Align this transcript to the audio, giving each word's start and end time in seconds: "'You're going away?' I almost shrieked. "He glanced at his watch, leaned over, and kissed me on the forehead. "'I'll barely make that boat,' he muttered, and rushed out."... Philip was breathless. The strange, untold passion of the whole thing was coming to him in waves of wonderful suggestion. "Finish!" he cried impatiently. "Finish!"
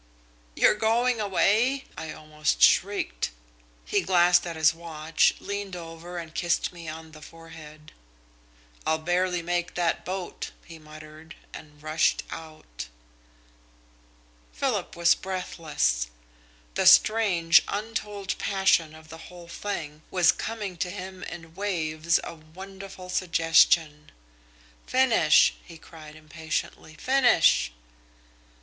"'You're 0.55 0.73
going 0.73 1.21
away?' 1.21 1.85
I 1.95 2.11
almost 2.11 2.59
shrieked. 2.59 3.29
"He 3.85 4.01
glanced 4.01 4.47
at 4.47 4.55
his 4.55 4.73
watch, 4.73 5.35
leaned 5.39 5.75
over, 5.75 6.17
and 6.17 6.33
kissed 6.33 6.73
me 6.73 6.87
on 6.87 7.11
the 7.11 7.21
forehead. 7.21 7.91
"'I'll 8.83 8.97
barely 8.97 9.43
make 9.43 9.75
that 9.75 10.03
boat,' 10.03 10.49
he 10.65 10.79
muttered, 10.79 11.35
and 11.53 11.83
rushed 11.83 12.23
out."... 12.31 12.87
Philip 14.51 14.95
was 14.95 15.13
breathless. 15.13 16.07
The 16.73 16.87
strange, 16.87 17.61
untold 17.67 18.39
passion 18.39 18.95
of 18.95 19.09
the 19.09 19.19
whole 19.29 19.47
thing 19.47 20.01
was 20.09 20.31
coming 20.31 20.77
to 20.77 20.89
him 20.89 21.21
in 21.25 21.53
waves 21.53 22.17
of 22.17 22.55
wonderful 22.55 23.09
suggestion. 23.11 24.11
"Finish!" 24.87 25.53
he 25.63 25.77
cried 25.77 26.15
impatiently. 26.15 26.95
"Finish!" 26.95 27.71